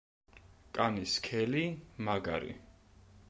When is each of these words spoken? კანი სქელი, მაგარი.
კანი 0.77 1.03
სქელი, 1.11 1.63
მაგარი. 2.07 2.57